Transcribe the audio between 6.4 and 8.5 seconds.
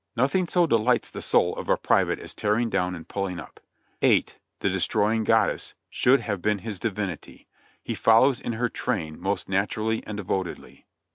been his divinity. He follows